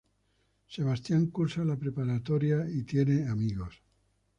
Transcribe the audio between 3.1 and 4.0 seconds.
amigos.